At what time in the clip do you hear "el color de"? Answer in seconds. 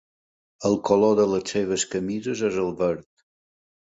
0.69-1.25